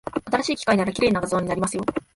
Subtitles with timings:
[0.31, 1.85] 新しい機械なら、綺麗な画像になりますよ。